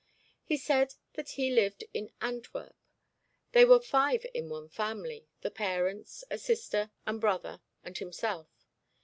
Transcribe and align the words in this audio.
He 0.43 0.57
said 0.57 0.95
that 1.13 1.29
he 1.37 1.51
lived 1.51 1.83
in 1.93 2.09
Antwerp. 2.21 2.75
They 3.51 3.65
were 3.65 3.79
five 3.79 4.25
in 4.33 4.49
one 4.49 4.67
family 4.67 5.27
the 5.41 5.51
parents, 5.51 6.23
a 6.31 6.39
sister 6.39 6.89
and 7.05 7.21
brother, 7.21 7.61
and 7.83 7.95
himself. 7.95 8.65